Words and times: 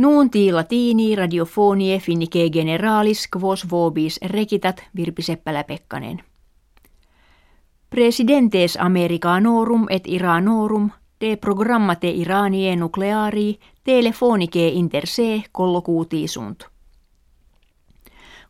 Nuunti 0.00 0.52
latini 0.52 1.16
radiofonie 1.16 1.98
finnike 1.98 2.50
generalis 2.50 3.28
quos 3.36 3.70
vobis 3.70 4.20
rekitat 4.22 4.84
Virpi 4.96 5.22
Seppälä-Pekkanen. 5.22 6.24
Presidentes 7.90 8.76
Americanorum 8.80 9.86
et 9.90 10.02
Iranorum 10.06 10.90
de 11.20 11.36
programmate 11.36 12.10
Iranie 12.10 12.76
nucleari 12.76 13.58
telefonike 13.84 14.68
inter 14.68 15.06
se 15.06 15.42
collocuti 15.56 16.24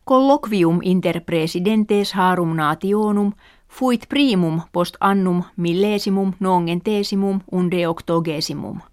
Colloquium 0.09 0.79
inter 0.83 1.21
presidentes 1.21 2.13
harum 2.13 2.55
nationum 2.55 3.33
fuit 3.69 4.05
primum 4.09 4.61
post 4.71 4.95
annum 4.99 5.43
millesimum 5.57 6.33
nongentesimum 6.39 7.41
unde 7.51 7.87
octogesimum. 7.87 8.90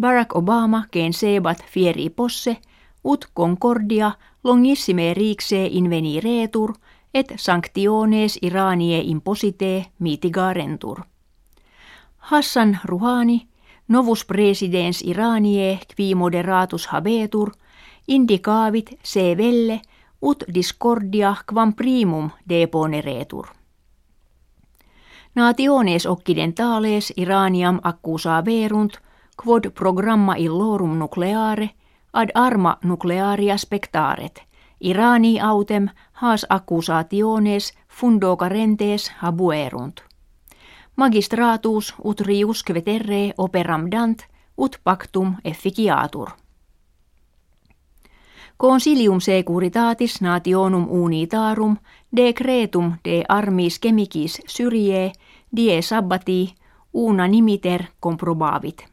Barack 0.00 0.36
Obama 0.36 0.86
gen 0.92 1.12
sebat 1.12 1.64
fieri 1.64 2.10
posse, 2.10 2.56
ut 3.04 3.26
concordia 3.34 4.12
longissime 4.44 5.14
rixe 5.14 5.66
inveni 5.70 6.20
retur, 6.20 6.74
et 7.14 7.32
sanctiones 7.36 8.38
Iranie 8.42 9.02
imposite 9.04 9.92
mitigarentur. 9.98 11.02
Hassan 12.18 12.78
Ruhani, 12.84 13.48
novus 13.88 14.24
presidens 14.24 15.02
Iranie 15.02 15.80
qui 15.96 16.14
moderatus 16.14 16.86
habetur, 16.86 17.52
indicavit 18.08 18.98
se 19.02 19.36
velle 19.36 19.80
ut 20.22 20.44
discordia 20.54 21.36
quam 21.46 21.72
primum 21.74 22.30
deponeretur. 22.48 23.46
Nationes 25.34 26.06
occidentales 26.06 27.12
Iraniam 27.16 27.80
accusa 27.82 28.44
verunt, 28.44 28.98
quod 29.36 29.70
programma 29.74 30.36
illorum 30.36 30.98
nucleare 30.98 31.70
ad 32.12 32.30
arma 32.34 32.78
nuclearia 32.82 33.56
spectaret, 33.56 34.42
Irani 34.80 35.40
autem 35.40 35.88
haas 36.12 36.46
accusationes 36.48 37.72
fundo 37.88 38.36
carentes 38.36 39.12
habuerunt. 39.22 40.00
Magistratus 40.96 41.94
ut 42.04 42.20
riusque 42.20 42.74
veterre 42.74 43.32
operam 43.38 43.90
dant 43.90 44.26
ut 44.58 44.80
pactum 44.84 45.36
efficiatur. 45.44 46.30
Consilium 48.56 49.20
securitatis 49.20 50.20
nationum 50.20 50.86
unitarum 50.90 51.76
decretum 52.16 52.92
de 53.04 53.24
armis 53.28 53.80
chemicis 53.80 54.40
syrie 54.46 55.12
die 55.56 55.82
sabbati 55.82 56.54
unanimiter 56.92 57.84
comprobavit. 58.00 58.91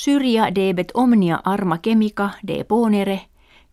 Syria 0.00 0.46
debet 0.54 0.92
omnia 0.94 1.40
arma 1.44 1.78
chemica 1.78 2.30
de 2.46 2.64
ponere, 2.64 3.20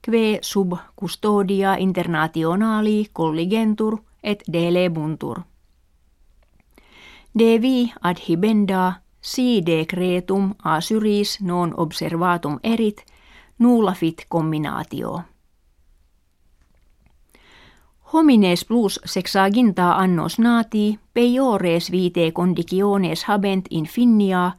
que 0.02 0.40
sub 0.42 0.74
custodia 0.96 1.78
internationali 1.80 3.08
colligentur 3.14 4.00
et 4.24 4.44
delebuntur. 4.54 5.42
Devi 7.40 7.94
adhibenda 8.02 9.02
si 9.22 9.62
decretum 9.66 10.56
a 10.64 10.82
syris 10.82 11.38
non 11.42 11.74
observatum 11.78 12.60
erit– 12.64 13.06
nullafit 13.60 14.26
kombinaatio. 14.30 15.22
Homines 18.14 18.66
plus 18.66 19.00
sexaginta 19.06 19.92
annos 19.92 20.40
nati, 20.40 21.00
peiores 21.14 21.92
vite 21.92 22.32
conditiones 22.32 23.24
habent 23.24 23.66
in 23.70 23.86
finnia, 23.86 24.52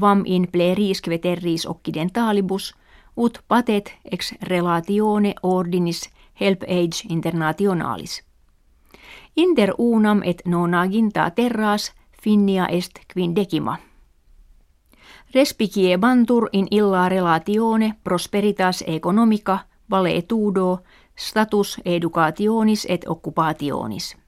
quam 0.00 0.22
in 0.26 0.48
plerisque 0.52 1.18
terris 1.18 1.66
occidentalibus, 1.66 2.74
ut 3.16 3.38
patet 3.48 3.94
ex 4.12 4.34
relatione 4.42 5.34
ordinis 5.42 6.10
help 6.40 6.62
age 6.62 7.06
internationalis. 7.08 8.24
Inter 9.36 9.74
unam 9.78 10.22
et 10.24 10.42
nonaginta 10.46 11.30
terras 11.30 11.92
finnia 12.22 12.66
est 12.66 12.92
quindecima. 13.14 13.78
Respicie 15.34 15.98
bantur 15.98 16.48
in 16.52 16.66
illa 16.70 17.08
relatione 17.08 17.94
prosperitas 18.04 18.84
economica 18.86 19.58
valetudo 19.90 20.78
status 21.18 21.80
educationis 21.84 22.86
et 22.88 23.04
occupationis. 23.08 24.21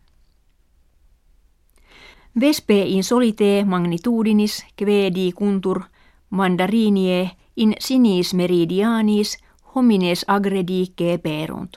Vespe 2.41 2.83
in 2.83 3.05
solite 3.05 3.65
magnitudinis 3.65 4.65
quedi 4.79 5.33
kuntur 5.33 5.83
mandarinie 6.31 7.31
in 7.57 7.75
sinis 7.79 8.35
meridianis 8.35 9.39
homines 9.75 10.25
agredi 10.29 10.93
perunt. 11.23 11.77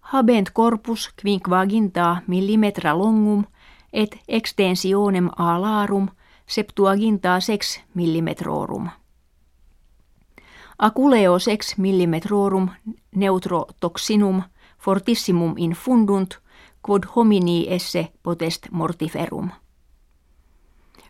Habent 0.00 0.52
corpus 0.52 1.10
quinquaginta 1.22 2.22
millimetra 2.26 2.98
longum 2.98 3.44
et 3.92 4.18
extensionem 4.28 5.30
alarum– 5.36 6.08
Septuaginta 6.46 7.40
sex 7.40 7.80
millimetrorum. 7.94 8.88
Aculeo 10.78 11.38
sex 11.38 11.78
millimetrorum 11.78 12.68
neutrotoxinum 13.16 14.42
fortissimum 14.78 15.54
infundunt 15.56 16.34
quod 16.82 17.02
homini 17.16 17.66
esse 17.68 18.12
potest 18.22 18.66
mortiferum. 18.70 19.50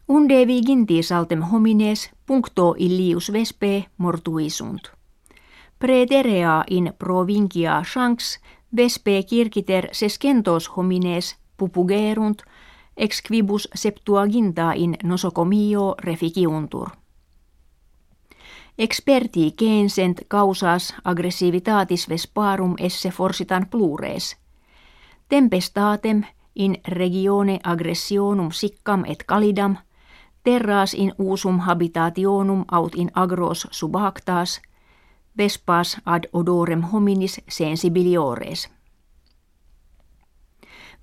Unde 0.08 0.46
viginti 0.46 1.02
saltem 1.02 1.42
homines 1.42 2.10
puncto 2.26 2.74
illius 2.78 3.32
vespe 3.32 3.84
mortuisunt. 3.98 4.82
Preterea 5.78 6.64
in 6.70 6.94
provincia 6.98 7.82
shanks 7.84 8.40
vespe 8.76 9.22
kirkiter 9.22 9.88
sescentos 9.92 10.70
homines 10.76 11.36
pupugerunt 11.56 12.42
ex 12.96 13.22
quibus 13.28 13.68
septuaginta 13.74 14.72
in 14.72 14.96
nosocomio 15.02 15.94
reficiuntur. 15.98 16.90
Experti 18.78 19.54
gensent 19.58 20.20
causas 20.28 20.94
aggressivitatis 21.04 22.08
vesparum 22.08 22.74
esse 22.78 23.10
forsitan 23.10 23.66
plures. 23.68 24.41
Tempestatem 25.32 26.24
in 26.54 26.76
regione 26.88 27.60
aggressionum 27.64 28.50
siccam 28.50 29.04
et 29.06 29.24
calidam, 29.28 29.76
terras 30.44 30.94
in 30.94 31.12
usum 31.18 31.60
habitationum 31.60 32.64
aut 32.72 32.94
in 32.94 33.10
agros 33.14 33.68
subactas, 33.70 34.60
vespas 35.38 35.96
ad 36.04 36.24
odorem 36.32 36.82
hominis 36.82 37.40
sensibiliores. 37.48 38.68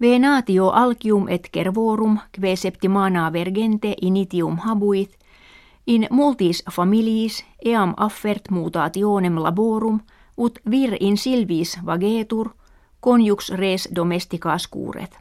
Venatio 0.02 0.70
alcium 0.70 1.28
et 1.28 1.50
kervorum 1.52 2.20
kve 2.32 2.56
septimana 2.56 3.34
vergente 3.34 3.96
initium 4.02 4.58
habuit, 4.58 5.18
in 5.88 6.08
multis 6.12 6.64
familiis 6.72 7.46
eam 7.66 7.94
affert 7.98 8.50
mutationem 8.52 9.44
laborum, 9.44 10.02
ut 10.38 10.60
vir 10.72 10.98
in 11.00 11.18
silvis 11.18 11.80
vagetur, 11.86 12.50
conjux 13.00 13.50
res 13.50 13.90
domesticas 13.96 14.68
curet. 14.68 15.18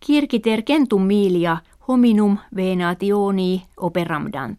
Kirkiter 0.00 0.62
centum 0.62 1.02
milia 1.02 1.56
hominum 1.88 2.38
venationi 2.56 3.66
operamdant. 3.76 4.58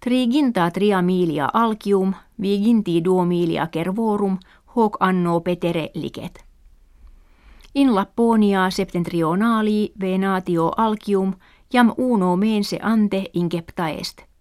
Triginta 0.00 0.70
tria 0.70 1.02
milia 1.02 1.48
alcium, 1.52 2.14
viginti 2.42 3.04
duo 3.04 3.24
milia 3.24 3.66
kervorum, 3.66 4.38
hoc 4.76 4.96
anno 5.00 5.40
petere 5.40 5.90
liget. 5.94 6.44
In 7.74 7.94
Lapponia 7.94 8.70
septentrionali 8.70 9.92
venatio 10.00 10.72
alcium 10.76 11.32
jam 11.72 11.92
uno 11.96 12.36
mense 12.36 12.78
ante 12.82 13.30
incepta 13.32 13.88
est. 13.88 14.33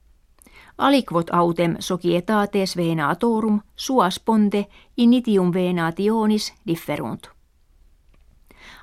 Aliquot 0.77 1.29
autem 1.31 1.75
societates 1.79 2.77
venatorum 2.77 3.61
suas 3.75 4.19
ponte 4.19 4.65
initium 4.97 5.53
venationis 5.53 6.53
differunt. 6.67 7.27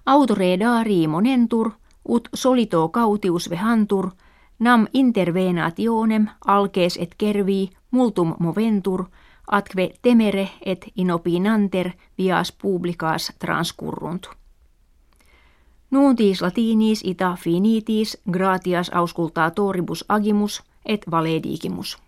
Autore 0.06 0.56
dari 0.60 1.06
monentur, 1.06 1.70
ut 2.08 2.28
solito 2.34 2.88
cautius 2.88 3.50
vehantur, 3.50 4.10
nam 4.58 4.86
intervenationem 4.92 6.28
alces 6.46 6.96
et 6.96 7.14
kervi 7.18 7.70
multum 7.90 8.34
moventur, 8.38 9.04
atque 9.50 9.92
temere 10.02 10.48
et 10.64 10.86
inopinanter 10.96 11.92
vias 12.18 12.52
publicas 12.52 13.32
transcurrunt. 13.38 14.26
Nuuntis 15.90 16.42
latinis 16.42 17.02
ita 17.04 17.36
finitis 17.40 18.18
gratias 18.30 18.90
auscultaa 18.94 19.50
toribus 19.50 20.04
agimus 20.08 20.62
et 20.84 21.10
valedigimus. 21.10 21.98